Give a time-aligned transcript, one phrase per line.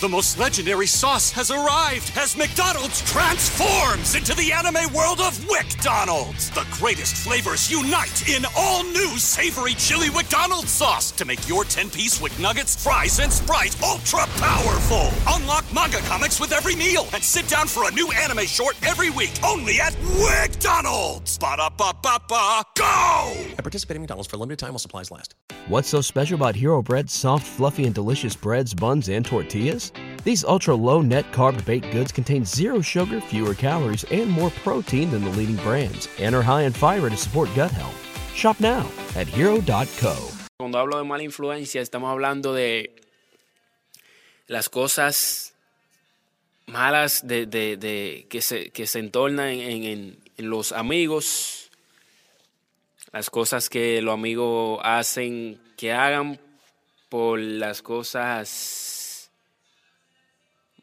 [0.00, 6.50] The most legendary sauce has arrived as McDonald's transforms into the anime world of WcDonald's.
[6.50, 12.18] The greatest flavors unite in all new savory chili McDonald's sauce to make your 10-piece
[12.18, 15.10] WcNuggets, fries, and Sprite ultra powerful.
[15.28, 19.10] Unlock manga comics with every meal and sit down for a new anime short every
[19.10, 21.38] week only at WcDonald's.
[21.38, 23.32] Ba-da-ba-ba-ba, go!
[23.56, 25.36] At participating in McDonald's for a limited time while supplies last.
[25.68, 29.92] What's so special about Hero Bread's soft, fluffy, and delicious breads, buns, and tortillas?
[30.24, 35.10] These ultra low net carb baked goods contain zero sugar, fewer calories, and more protein
[35.10, 37.94] than the leading brands, and are high in fiber to support gut health.
[38.34, 40.16] Shop now at hero.co.
[40.58, 42.94] Cuando hablo de mala influencia, estamos hablando de
[44.48, 45.52] las cosas
[46.66, 51.70] malas de, de, de que, se, que se entornan en, en, en los amigos,
[53.12, 56.40] las cosas que los amigos hacen, que hagan
[57.10, 58.93] por las cosas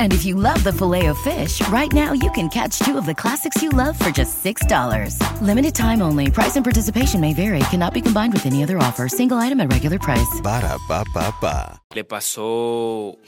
[0.00, 3.62] And if you love the Filet-O-Fish, right now you can catch two of the classics
[3.62, 5.14] you love for just $6.
[5.42, 6.30] Limited time only.
[6.30, 7.60] Price and participation may vary.
[7.70, 9.08] Cannot be combined with any other offer.
[9.08, 10.40] Single item at regular price.
[10.42, 11.80] Ba-da-ba-ba-ba.
[11.94, 13.18] le pasó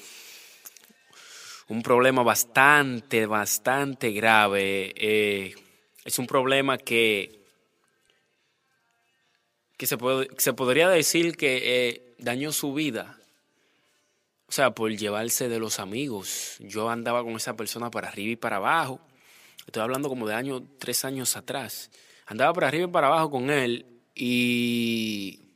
[1.68, 4.92] un problema bastante, bastante grave.
[4.96, 5.54] Eh,
[6.06, 7.38] es un problema que,
[9.76, 13.18] que se, puede- se podría decir que eh, dañó su vida.
[14.52, 16.56] O sea, por llevarse de los amigos.
[16.58, 19.00] Yo andaba con esa persona para arriba y para abajo.
[19.66, 21.90] Estoy hablando como de años, tres años atrás.
[22.26, 25.54] Andaba para arriba y para abajo con él y...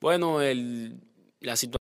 [0.00, 0.98] Bueno, el,
[1.40, 1.81] la situación...